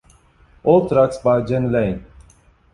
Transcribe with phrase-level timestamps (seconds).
[0.63, 2.05] All tracks by Jani Lane.